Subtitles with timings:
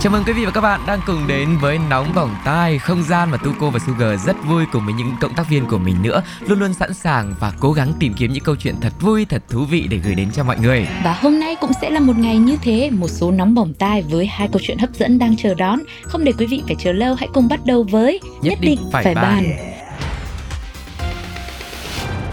[0.00, 3.02] Chào mừng quý vị và các bạn đang cùng đến với Nóng Bỏng Tai Không
[3.02, 6.02] gian mà Tuco và Sugar rất vui cùng với những cộng tác viên của mình
[6.02, 9.24] nữa Luôn luôn sẵn sàng và cố gắng tìm kiếm những câu chuyện thật vui,
[9.24, 12.00] thật thú vị để gửi đến cho mọi người Và hôm nay cũng sẽ là
[12.00, 15.18] một ngày như thế, một số nóng bỏng tai với hai câu chuyện hấp dẫn
[15.18, 15.80] đang chờ đón.
[16.02, 19.14] Không để quý vị phải chờ lâu, hãy cùng bắt đầu với Nhất định phải
[19.14, 19.44] bàn.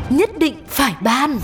[0.09, 1.39] Nhất định phải ban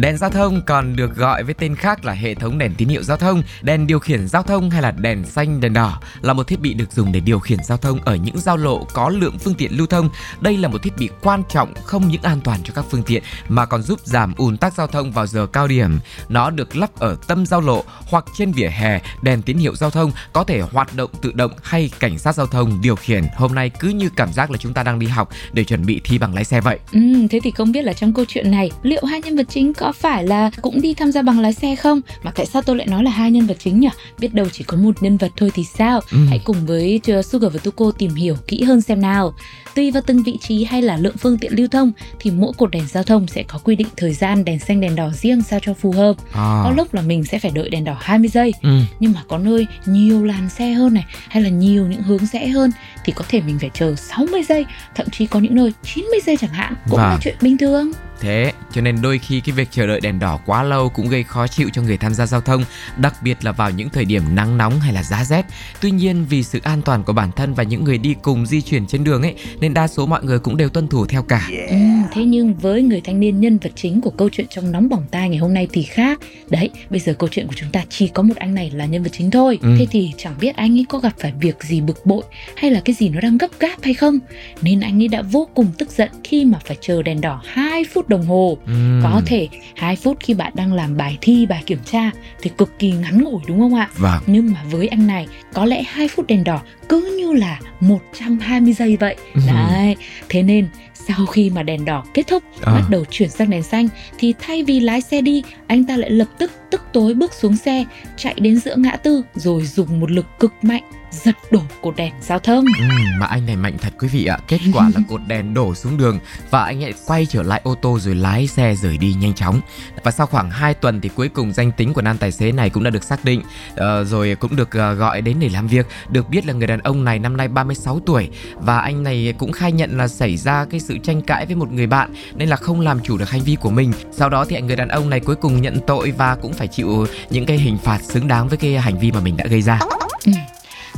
[0.00, 3.02] Đèn giao thông còn được gọi với tên khác là hệ thống đèn tín hiệu
[3.02, 6.46] giao thông, đèn điều khiển giao thông hay là đèn xanh đèn đỏ là một
[6.46, 9.38] thiết bị được dùng để điều khiển giao thông ở những giao lộ có lượng
[9.38, 10.08] phương tiện lưu thông.
[10.40, 13.22] Đây là một thiết bị quan trọng không những an toàn cho các phương tiện
[13.48, 15.98] mà còn giúp giảm ùn tắc giao thông vào giờ cao điểm.
[16.28, 19.90] Nó được lắp ở tâm giao lộ hoặc trên vỉa hè, đèn tín hiệu giao
[19.90, 23.24] thông có thể hoạt động tự động hay cảnh sát giao thông điều khiển.
[23.36, 26.00] Hôm nay cứ như cảm giác là chúng ta đang đi học để chuẩn bị
[26.04, 26.78] thi bằng lái xe vậy.
[26.92, 29.74] Ừ, thế thì không biết là trong câu chuyện này liệu hai nhân vật chính
[29.74, 32.00] có phải là cũng đi tham gia bằng lái xe không?
[32.22, 33.88] Mà tại sao tôi lại nói là hai nhân vật chính nhỉ?
[34.18, 36.00] Biết đâu chỉ có một nhân vật thôi thì sao?
[36.10, 36.18] Ừ.
[36.28, 39.34] Hãy cùng với Sugar và Tuko tìm hiểu kỹ hơn xem nào.
[39.74, 42.70] Tùy vào từng vị trí hay là lượng phương tiện lưu thông thì mỗi cột
[42.70, 45.58] đèn giao thông sẽ có quy định thời gian đèn xanh đèn đỏ riêng sao
[45.62, 46.16] cho phù hợp.
[46.32, 46.60] À.
[46.64, 48.78] Có lúc là mình sẽ phải đợi đèn đỏ 20 giây Ừ.
[49.00, 52.46] nhưng mà có nơi nhiều làn xe hơn này hay là nhiều những hướng rẽ
[52.48, 52.70] hơn
[53.04, 56.36] thì có thể mình phải chờ 60 giây thậm chí có những nơi 90 giây
[56.36, 57.18] chẳng hạn cũng là Vâng.
[57.22, 60.62] chuyện bình thường Thế cho nên đôi khi cái việc chờ đợi đèn đỏ quá
[60.62, 62.64] lâu cũng gây khó chịu cho người tham gia giao thông,
[62.96, 65.46] đặc biệt là vào những thời điểm nắng nóng hay là giá rét.
[65.80, 68.60] Tuy nhiên vì sự an toàn của bản thân và những người đi cùng di
[68.62, 71.48] chuyển trên đường ấy nên đa số mọi người cũng đều tuân thủ theo cả.
[71.68, 71.76] ừ,
[72.12, 75.04] thế nhưng với người thanh niên nhân vật chính của câu chuyện trong nóng bỏng
[75.10, 78.08] tai ngày hôm nay thì khác đấy bây giờ câu chuyện của chúng ta chỉ
[78.08, 79.74] có một anh này là nhân vật chính thôi Ừ.
[79.78, 82.22] thế thì chẳng biết anh ấy có gặp phải việc gì bực bội
[82.56, 84.18] hay là cái gì nó đang gấp gáp hay không
[84.62, 87.84] nên anh ấy đã vô cùng tức giận khi mà phải chờ đèn đỏ 2
[87.84, 89.00] phút đồng hồ Ừm.
[89.02, 92.10] Có thể 2 phút khi bạn đang làm bài thi, bài kiểm tra
[92.42, 93.88] thì cực kỳ ngắn ngủi đúng không ạ?
[93.96, 94.22] Vâng.
[94.26, 98.72] Nhưng mà với anh này có lẽ 2 phút đèn đỏ cứ như là 120
[98.72, 99.16] giây vậy.
[99.34, 99.40] Ừ.
[99.48, 99.96] Đấy,
[100.28, 102.72] thế nên sau khi mà đèn đỏ kết thúc À.
[102.72, 103.88] bắt đầu chuyển sang đèn xanh
[104.18, 107.56] thì thay vì lái xe đi anh ta lại lập tức tức tối bước xuống
[107.56, 107.84] xe
[108.16, 112.12] chạy đến giữa ngã tư rồi dùng một lực cực mạnh giật đổ cột đèn
[112.20, 112.64] giao thông.
[112.78, 114.38] Ừm, mà anh này mạnh thật quý vị ạ.
[114.48, 116.18] Kết quả là cột đèn đổ xuống đường
[116.50, 119.60] Và anh lại quay trở lại ô tô rồi lái xe rời đi nhanh chóng.
[120.04, 122.70] Và sau khoảng 2 tuần thì cuối cùng danh tính của nam tài xế này
[122.70, 123.42] cũng đã được xác định
[123.76, 125.86] Ờ, Rồi cũng được ờ, gọi đến để làm việc.
[126.08, 129.52] Được biết là người đàn ông này năm nay 36 tuổi Và anh này cũng
[129.52, 132.56] khai nhận là xảy ra cái sự tranh cãi với một người bạn Nên là
[132.56, 133.92] không làm chủ được hành vi của mình.
[134.12, 137.06] Sau đó thì người đàn ông này cuối cùng nhận tội Và cũng phải chịu
[137.30, 139.78] những cái hình phạt xứng đáng với cái hành vi mà mình đã gây ra.
[140.26, 140.32] Ừ.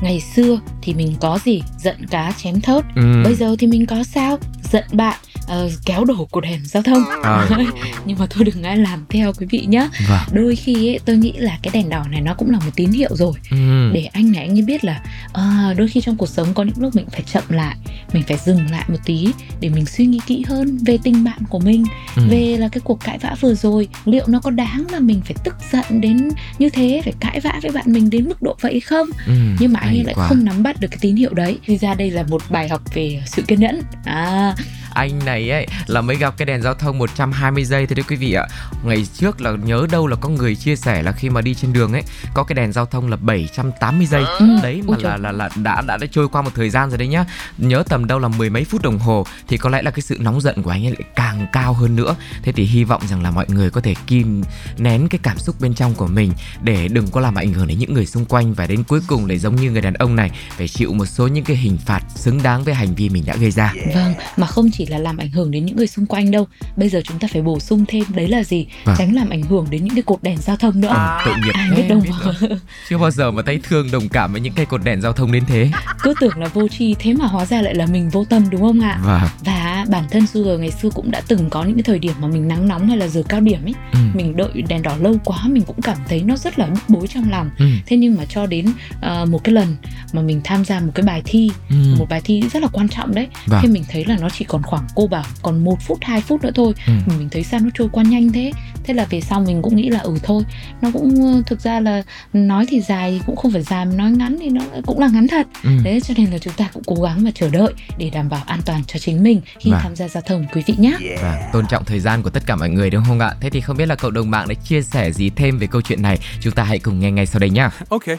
[0.03, 1.63] Ngày xưa thì mình có gì?
[1.79, 2.85] Giận cá chém thớt.
[2.97, 3.23] Ừm.
[3.25, 4.39] Bây giờ thì mình có sao?
[4.73, 5.19] Giận bạn
[5.49, 7.05] ờ, kéo đổ cột đèn giao thông.
[7.23, 7.49] Ờ.
[8.05, 10.21] nhưng mà thôi đừng ai làm theo quý vị nhé Vâng.
[10.33, 12.91] Đôi khi ấy, tôi nghĩ là cái đèn đỏ này nó cũng là một tín
[12.91, 13.33] hiệu rồi.
[13.51, 13.91] Ừm.
[13.95, 16.75] để anh này anh ấy biết là à, đôi khi trong cuộc sống có những
[16.79, 17.77] lúc mình phải chậm lại
[18.13, 19.29] mình phải dừng lại một tí
[19.61, 21.85] để mình suy nghĩ kỹ hơn về tình bạn của mình
[22.17, 22.23] Ừ.
[22.31, 23.89] về là cái cuộc cãi vã vừa rồi.
[24.05, 26.29] Liệu nó có đáng là mình phải tức giận đến
[26.59, 29.07] như thế phải cãi vã với bạn mình đến mức độ vậy không?
[29.27, 30.29] Ừm, nhưng mà anh ấy lại quá.
[30.29, 31.59] không nắm bắt được cái tín hiệu đấy.
[31.67, 33.81] Thì ra đây là một bài học về sự kiên nhẫn.
[34.05, 34.55] À
[34.95, 38.17] anh này ấy là mới gặp cái đèn giao thông 120 giây thôi đấy quý
[38.17, 38.47] vị ạ.
[38.85, 41.73] Ngày trước là nhớ đâu là có người chia sẻ là khi mà đi trên
[41.73, 42.03] đường ấy
[42.35, 44.25] có cái đèn giao thông là 780 giây.
[44.39, 46.99] Ừ, đấy mà là là là đã, đã đã trôi qua một thời gian rồi
[46.99, 47.25] đấy nhá.
[47.59, 50.17] Nhớ tầm đâu là mười mấy phút đồng hồ thì có lẽ là cái sự
[50.21, 52.17] nóng giận của anh ấy lại càng cao hơn nữa.
[52.43, 54.43] Thế thì hy vọng rằng là mọi người có thể kìm
[54.79, 56.33] nén cái cảm xúc bên trong của mình
[56.63, 59.27] để đừng có làm ảnh hưởng đến những người xung quanh và đến cuối cùng
[59.27, 62.01] để giống như người đàn ông này phải chịu một số những cái hình phạt
[62.15, 63.75] xứng đáng với hành vi mình đã gây ra.
[63.95, 66.47] Vâng, mà không chỉ là làm ảnh hưởng đến những người xung quanh đâu.
[66.77, 68.67] Bây giờ chúng ta phải bổ sung thêm đấy là gì?
[68.85, 68.95] Vâng.
[68.99, 70.89] Tránh làm ảnh hưởng đến những cái cột đèn giao thông nữa.
[70.89, 72.33] Ờ, tội nghiệp Ai biết đâu mà.
[72.89, 75.33] chưa bao giờ mà thấy thương đồng cảm với những cây cột đèn giao thông
[75.33, 75.71] đến thế
[76.03, 78.61] Cứ tưởng là vô tri thế mà hóa ra lại là mình vô tâm đúng
[78.61, 78.99] không ạ?
[79.05, 82.15] và Và bản thân Sugar ngày xưa cũng đã từng có những cái thời điểm
[82.21, 84.97] mà mình nắng nóng hay là giờ cao điểm ấy, ừ, mình đợi đèn đỏ
[85.01, 87.51] lâu quá mình cũng cảm thấy nó rất là bức bối trong lòng.
[87.59, 88.67] ừ, Thế nhưng mà cho đến
[89.01, 89.77] ờ, một cái lần
[90.13, 91.77] mà mình tham gia một cái bài thi, ừ.
[91.99, 93.29] một bài thi rất là quan trọng đấy.
[93.47, 93.61] Vâng.
[93.63, 96.43] Khi mình thấy là nó chỉ còn khoảng cô bảo còn một phút 2 phút
[96.45, 96.93] nữa thôi Ừ.
[97.07, 98.53] mình mình thấy sao nó trôi qua nhanh thế
[98.85, 100.43] thế là về sau mình cũng nghĩ là ừ thôi
[100.83, 103.93] nó cũng ờ, thực ra là nói thì dài thì cũng không phải dài mà
[103.95, 105.71] nói ngắn thì nó cũng là ngắn thật Ừ.
[105.85, 108.43] thế cho nên là chúng ta cũng cố gắng mà chờ đợi để đảm bảo
[108.47, 109.81] an toàn cho chính mình khi Vâng.
[109.83, 110.97] tham gia giao thông quý vị nhé.
[111.23, 113.35] Và tôn trọng thời gian của tất cả mọi người đúng không ạ?
[113.41, 115.81] Thế thì không biết là cộng đồng mạng đã chia sẻ gì thêm về câu
[115.83, 116.19] chuyện này?
[116.41, 117.71] Chúng ta hãy cùng nghe ngay sau đây nhá.
[117.89, 118.17] Okay.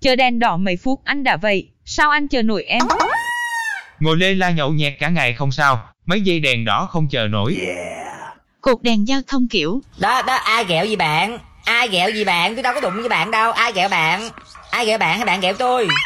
[0.00, 2.82] Chờ đèn đỏ mấy phút anh đã vậy, sao anh chờ nổi em?
[4.00, 7.28] Ngồi lê la nhậu nhẹt cả ngày không sao, mấy giây đèn đỏ không chờ
[7.28, 7.56] nổi.
[8.60, 9.80] cột đèn giao thông kiểu.
[9.98, 11.38] Đó đó ai ghẹo gì bạn?
[11.64, 12.54] Ai ghẹo gì bạn?
[12.54, 13.52] Tôi đâu có đụng với bạn đâu.
[13.52, 14.30] Ai ghẹo bạn?
[14.70, 15.88] Ai ghẹo bạn hay bạn ghẹo tôi?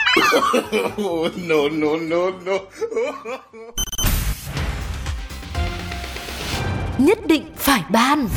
[6.99, 8.29] Nhất định phải ban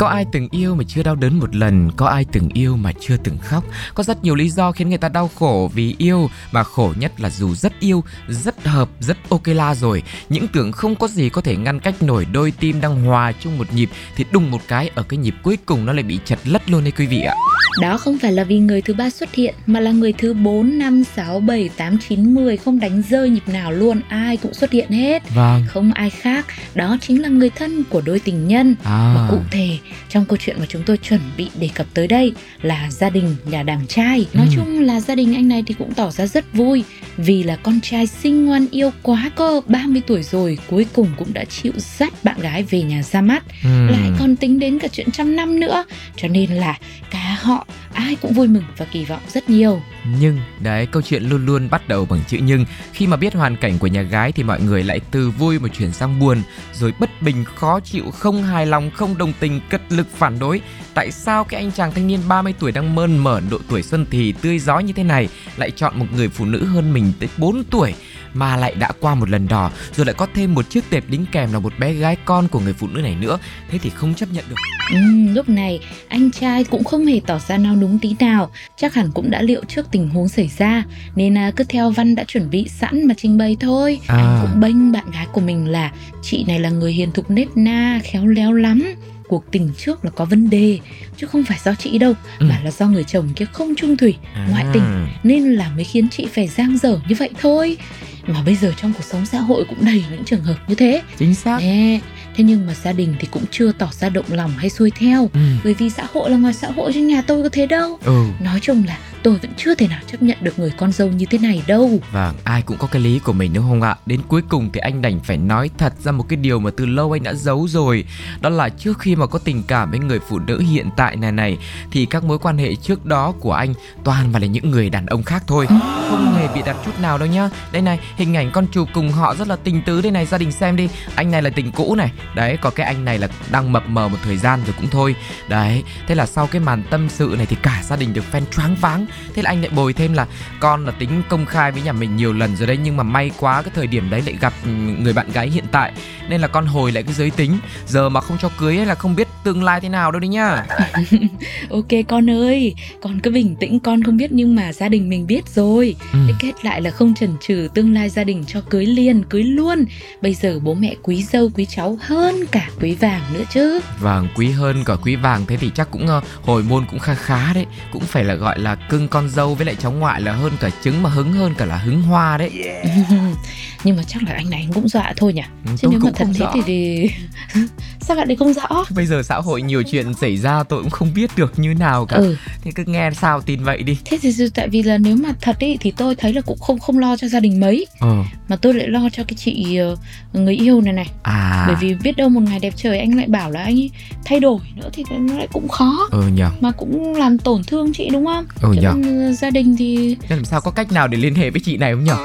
[0.00, 2.92] Có ai từng yêu mà chưa đau đớn một lần, có ai từng yêu mà
[3.00, 3.64] chưa từng khóc.
[3.94, 7.20] Có rất nhiều lý do khiến người ta đau khổ vì yêu, mà khổ nhất
[7.20, 11.28] là dù rất yêu, rất hợp, rất ok la rồi, những tưởng không có gì
[11.28, 14.60] có thể ngăn cách nổi đôi tim đang hòa chung một nhịp thì đùng một
[14.68, 17.20] cái ở cái nhịp cuối cùng nó lại bị chật lất luôn đấy quý vị
[17.20, 17.34] ạ.
[17.80, 20.78] Đó không phải là vì người thứ ba xuất hiện mà là người thứ 4,
[20.78, 24.70] 5, 6, 7, 8, 9, 10 không đánh rơi nhịp nào luôn, ai cũng xuất
[24.70, 25.22] hiện hết.
[25.34, 25.64] Vâng.
[25.68, 28.74] Không ai khác, đó chính là người thân của đôi tình nhân.
[28.84, 29.14] À.
[29.14, 29.78] Và cụ thể
[30.08, 32.32] trong câu chuyện mà chúng tôi chuẩn bị đề cập tới đây
[32.62, 34.26] là gia đình nhà đàng trai.
[34.32, 34.52] Nói Ừ.
[34.56, 36.84] chung là gia đình anh này thì cũng tỏ ra rất vui
[37.16, 41.32] vì là con trai xinh ngoan yêu quá cơ, 30 tuổi rồi cuối cùng cũng
[41.34, 43.42] đã chịu dắt bạn gái về nhà ra mắt.
[43.64, 43.88] Ừm.
[43.88, 45.84] Lại còn tính đến cả chuyện trăm năm nữa.
[46.16, 46.78] Cho nên là
[47.10, 49.82] cả họ ai cũng vui mừng và kỳ vọng rất nhiều.
[50.04, 52.64] Nhưng, đấy, câu chuyện luôn luôn bắt đầu bằng chữ nhưng.
[52.92, 55.68] Khi mà biết hoàn cảnh của nhà gái thì mọi người lại từ vui mà
[55.68, 56.42] chuyển sang buồn,
[56.72, 60.60] rồi bất bình, khó chịu, không hài lòng, không đồng tình, cật lực phản đối.
[60.94, 64.06] Tại sao cái anh chàng thanh niên 30 tuổi đang mơn mởn độ tuổi xuân
[64.10, 67.28] thì tươi gió như thế này lại chọn một người phụ nữ hơn mình tới
[67.38, 67.94] 4 tuổi
[68.34, 71.26] mà lại đã qua một lần đò rồi lại có thêm một chiếc tệp đính
[71.32, 73.38] kèm là một bé gái con của người phụ nữ này nữa
[73.70, 74.56] thế thì không chấp nhận được
[74.92, 78.94] Ừm, lúc này anh trai cũng không hề tỏ ra nao núng tí nào Chắc
[78.94, 80.84] hẳn cũng đã liệu trước tình huống xảy ra
[81.16, 84.16] Nên à, cứ theo Văn đã chuẩn bị sẵn mà trình bày thôi À.
[84.16, 85.92] Anh cũng bênh bạn gái của mình là
[86.22, 88.82] Chị này là người hiền thục nết na, khéo léo lắm
[89.28, 90.78] Cuộc tình trước là có vấn đề
[91.16, 92.46] Chứ không phải do chị đâu Ừ.
[92.48, 94.14] Mà là do người chồng kia không trung thủy,
[94.50, 94.70] ngoại À.
[94.72, 97.76] tình Nên là mới khiến chị phải giang dở như vậy thôi
[98.26, 101.02] Mà bây giờ trong cuộc sống xã hội cũng đầy những trường hợp như thế.
[101.18, 101.58] Chính xác.
[101.60, 102.00] Nè,
[102.34, 105.30] thế nhưng mà gia đình thì cũng chưa tỏ ra động lòng hay xuôi theo.
[105.34, 105.40] Ừ.
[105.64, 107.98] bởi vì xã hội là ngoài xã hội chứ nhà tôi có thế đâu.
[108.04, 108.24] Ừ.
[108.40, 111.26] Nói chung là tôi vẫn chưa thể nào chấp nhận được người con dâu như
[111.30, 112.00] thế này đâu.
[112.12, 113.96] Vâng, ai cũng có cái lý của mình đúng không ạ?
[114.06, 116.86] Đến cuối cùng thì anh đành phải nói thật ra một cái điều mà từ
[116.86, 118.04] lâu anh đã giấu rồi.
[118.40, 121.32] Đó là trước khi mà có tình cảm với người phụ nữ hiện tại này
[121.32, 121.58] này
[121.90, 123.74] Thì các mối quan hệ trước đó của anh
[124.04, 125.66] toàn là những người đàn ông khác thôi.
[126.10, 127.50] Không hề bị đặt chút nào đâu nhá.
[127.72, 130.00] Đây này, hình ảnh con chụp cùng họ rất là tình tứ.
[130.00, 130.88] Đây này, gia đình xem đi.
[131.14, 134.08] Anh này là tình cũ này Đấy, còn cái anh này là đang mập mờ
[134.08, 135.14] một thời gian rồi cũng thôi.
[135.48, 138.42] Đấy, thế là sau cái màn tâm sự này thì cả gia đình được fan
[138.56, 139.06] choáng váng.
[139.34, 140.26] Thế là anh lại bồi thêm là
[140.60, 143.30] con là tính công khai với nhà mình nhiều lần rồi đấy nhưng mà may
[143.38, 144.52] quá cái thời điểm đấy lại gặp
[144.98, 145.92] người bạn gái hiện tại
[146.28, 147.58] nên là con hồi lại cái giới tính.
[147.86, 150.28] Giờ mà không cho cưới ấy là không biết tương lai thế nào đâu đấy
[150.28, 150.64] nhá.
[151.70, 155.26] Ok con ơi con cứ bình tĩnh con không biết nhưng mà gia đình mình
[155.26, 155.96] biết rồi.
[156.12, 156.18] Ừ.
[156.26, 159.42] Thế kết lại là không chần chừ tương lai gia đình cho cưới liền cưới
[159.42, 159.84] luôn.
[160.22, 163.80] Bây giờ bố mẹ quý dâu quý cháu hơn cả quý vàng nữa chứ.
[164.00, 167.14] Vàng quý hơn cả quý vàng thế thì chắc cũng ờ, hồi môn cũng khá
[167.14, 167.66] khá đấy.
[167.92, 170.70] Cũng phải là gọi là cưng con dâu với lại cháu ngoại là hơn cả
[170.82, 172.50] trứng mà hứng hơn cả là hứng hoa đấy.
[173.84, 175.42] Nhưng mà chắc là anh này anh cũng dọa thôi nhỉ?
[175.66, 176.50] Ừ, chứ tôi nếu mà thật thế rõ.
[176.54, 177.10] thì, thì...
[178.00, 178.84] sao bạn lại không rõ?
[178.94, 182.06] Bây giờ xã hội nhiều chuyện xảy ra tôi cũng không biết được như nào
[182.06, 182.16] cả.
[182.16, 183.98] Ừ thì cứ nghe sao tin vậy đi.
[184.04, 186.78] Thế thì tại vì là nếu mà thật ấy thì tôi thấy là cũng không
[186.78, 187.86] không lo cho gia đình mấy.
[188.00, 188.24] Ờ.
[188.48, 189.96] Mà tôi lại lo cho cái chị ờ,
[190.32, 191.10] người yêu này này.
[191.22, 191.64] À.
[191.66, 193.90] Bởi vì biết đâu một ngày đẹp trời anh lại bảo là anh ấy
[194.24, 196.08] thay đổi nữa thì nó lại cũng khó.
[196.10, 196.50] Ừ nhờ.
[196.60, 198.44] Mà cũng làm tổn thương chị đúng không?
[198.62, 198.92] Ừ nhờ.
[198.96, 201.76] nên, gia đình thì Thế làm sao có cách nào để liên hệ với chị
[201.76, 202.16] này không nhở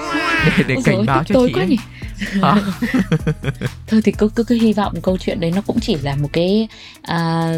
[0.45, 1.77] để, để Ôi cảnh dồi, báo cho chị quá nhỉ
[2.17, 2.55] Hả?
[3.88, 6.29] thôi thì cứ cứ cứ hy vọng câu chuyện đấy nó cũng chỉ là một
[6.34, 6.67] cái
[7.01, 7.53] à,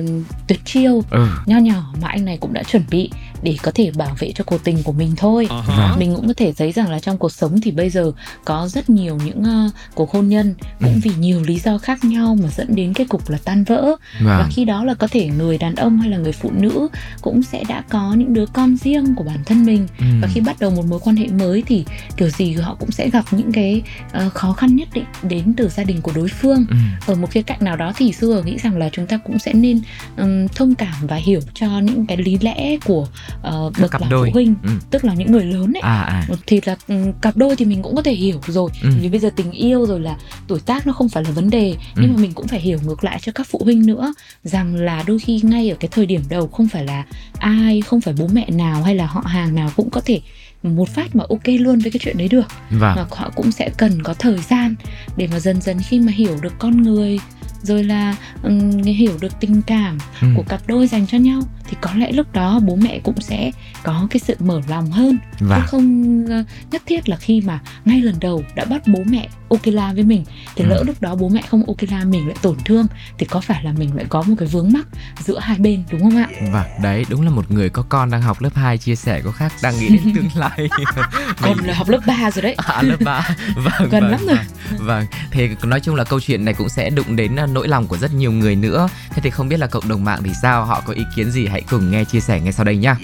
[0.48, 3.10] tuyệt chiêu ừ nho nhỏ mà anh này cũng đã chuẩn bị
[3.44, 6.00] để có thể bảo vệ cho cuộc tình của mình thôi Vâng.
[6.00, 8.12] mình cũng có thể thấy rằng là trong cuộc sống thì bây giờ
[8.46, 11.00] có rất nhiều những ờ, cuộc hôn nhân cũng Ừ.
[11.04, 14.38] vì nhiều lý do khác nhau mà dẫn đến kết cục là tan vỡ và
[14.40, 16.88] vâng khi đó là có thể người đàn ông hay là người phụ nữ
[17.22, 20.06] cũng sẽ đã có những đứa con riêng của bản thân mình Ừ.
[20.22, 21.86] và khi bắt đầu một mối quan hệ mới thì
[22.18, 25.70] kiểu gì họ cũng sẽ gặp những cái ờ, khó khăn nhất định đến từ
[25.70, 26.76] gia đình của đối phương ừ.
[27.08, 29.54] ở một khía cạnh nào đó thì xưa nghĩ rằng là chúng ta cũng sẽ
[29.54, 29.82] nên
[30.18, 33.08] ừm, thông cảm và hiểu cho những cái lý lẽ của
[33.42, 34.28] ờ, bậc cặp là đôi.
[34.28, 34.70] phụ huynh Ừ.
[34.92, 37.82] tức là những người lớn ấy à à thì là ừm, cặp đôi thì mình
[37.84, 38.90] cũng có thể hiểu rồi Ừ.
[39.02, 40.18] vì bây giờ tình yêu rồi là
[40.48, 42.02] tuổi tác nó không phải là vấn đề Ừ.
[42.02, 45.04] nhưng mà mình cũng phải hiểu ngược lại cho các phụ huynh nữa rằng là
[45.08, 47.06] đôi khi ngay ở cái thời điểm đầu không phải là
[47.40, 50.22] ai không phải bố mẹ nào hay là họ hàng nào cũng có thể
[50.64, 52.96] một phát mà ok luôn với cái chuyện đấy được Vâng.
[52.96, 54.76] mà họ cũng sẽ cần có thời gian
[55.18, 57.20] để mà dần dần khi mà hiểu được con người
[57.64, 60.28] rồi là ừm, hiểu được tình cảm Ừ.
[60.36, 63.52] của cặp đôi dành cho nhau thì có lẽ lúc đó bố mẹ cũng sẽ
[63.84, 65.60] có cái sự mở lòng hơn Vâng.
[65.62, 69.30] chứ không ờ, nhất thiết là khi mà ngay lần đầu đã bắt bố mẹ
[69.50, 70.24] ok la với mình
[70.56, 70.70] thì Ừ.
[70.70, 73.64] lỡ lúc đó bố mẹ không ok la mình lại tổn thương thì có phải
[73.64, 74.88] là mình lại có một cái vướng mắc
[75.20, 78.22] giữa hai bên đúng không ạ Vâng, đấy đúng là một người có con đang
[78.22, 80.70] học lớp 2 chia sẻ có khác đang nghĩ đến tương lai.
[81.42, 84.38] còn là học lớp 3 rồi đấy À, lớp 3 vâng, Gần vâng, lắm rồi.
[84.78, 84.88] Vâng.
[84.88, 87.88] vâng, thì nói chung là câu chuyện này cũng sẽ đụng đến à, nỗi lòng
[87.88, 88.88] của rất nhiều người nữa.
[89.10, 91.46] Thế thì không biết là cộng đồng mạng thì sao, họ có ý kiến gì
[91.58, 92.96] hãy cùng nghe chia sẻ ngay sau đây nhá.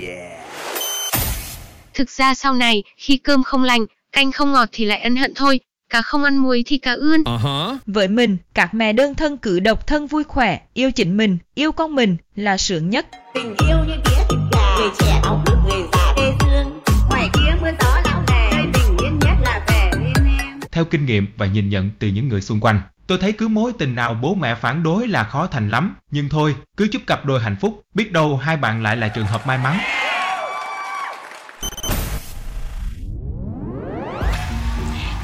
[1.93, 5.33] Thực ra sau này, khi cơm không lành, canh không ngọt thì lại ân hận
[5.35, 7.23] thôi, cá không ăn muối thì cá ươn.
[7.85, 11.71] Với mình, các mẹ đơn thân cứ độc thân vui khỏe, yêu chính mình, yêu
[11.71, 13.07] con mình là sướng nhất.
[13.33, 16.79] tình yêu như tía thịt gà người trẻ háo hức người già tê dương
[17.09, 20.85] ngoài kia mưa gió lão đè nơi bình yên nhất là về bên em Theo
[20.85, 23.95] kinh nghiệm và nhìn nhận từ những người xung quanh, tôi thấy cứ mối tình
[23.95, 25.95] nào bố mẹ phản đối là khó thành lắm.
[26.11, 29.25] Nhưng thôi, cứ chúc cặp đôi hạnh phúc, biết đâu hai bạn lại là trường
[29.25, 29.77] hợp may mắn.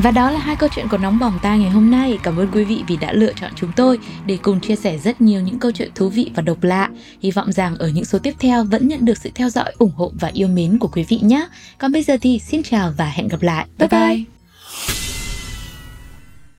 [0.03, 2.17] Và đó là hai câu chuyện của Nóng Bỏng Tai ngày hôm nay.
[2.24, 5.21] Cảm ơn quý vị vì đã lựa chọn chúng tôi để cùng chia sẻ rất
[5.21, 6.89] nhiều những câu chuyện thú vị và độc lạ.
[7.21, 9.91] Hy vọng rằng ở những số tiếp theo vẫn nhận được sự theo dõi, ủng
[9.95, 11.48] hộ và yêu mến của quý vị nhé.
[11.77, 13.67] Còn bây giờ thì xin chào và hẹn gặp lại.
[13.77, 14.38] Bye bye!